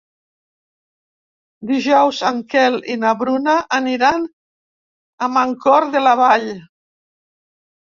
[1.71, 4.27] Dijous en Quel i na Bruna aniran
[5.29, 6.51] a Mancor de la Vall.